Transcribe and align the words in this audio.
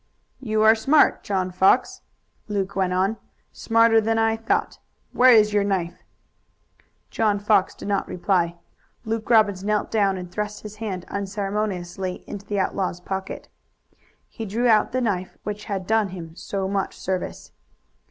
"You 0.39 0.63
are 0.63 0.73
smart, 0.73 1.21
John 1.23 1.51
Fox," 1.51 2.01
Luke 2.47 2.75
went 2.75 2.91
on, 2.91 3.17
"smarter 3.51 4.01
than 4.01 4.17
I 4.17 4.35
thought. 4.35 4.79
Where 5.11 5.31
is 5.31 5.53
your 5.53 5.63
knife?" 5.63 6.01
John 7.11 7.37
Fox 7.37 7.75
did 7.75 7.87
not 7.87 8.07
reply. 8.07 8.57
Luke 9.05 9.29
Robbins 9.29 9.63
knelt 9.63 9.91
down 9.91 10.17
and 10.17 10.31
thrust 10.31 10.63
his 10.63 10.77
hand 10.77 11.05
unceremoniously 11.09 12.23
into 12.25 12.47
the 12.47 12.59
outlaw's 12.59 12.99
pocket. 12.99 13.47
He 14.27 14.47
drew 14.47 14.67
out 14.67 14.91
the 14.91 15.01
knife 15.01 15.37
which 15.43 15.65
had 15.65 15.85
done 15.85 16.07
him 16.07 16.35
so 16.35 16.67
much 16.67 16.97
service. 16.97 17.51